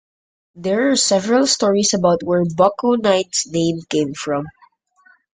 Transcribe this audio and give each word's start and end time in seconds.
There 0.55 0.89
are 0.89 0.95
several 0.95 1.45
stories 1.45 1.93
about 1.93 2.23
where 2.23 2.43
Buck-O-Nine's 2.43 3.43
name 3.45 3.81
came 3.87 4.15
from. 4.15 4.47